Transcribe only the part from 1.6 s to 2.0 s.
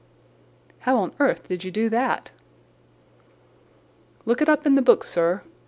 you do